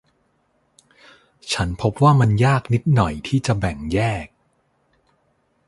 [1.53, 4.25] ฉันพบว่ามันยากนิดหน่อยที่จะแบ่งแยก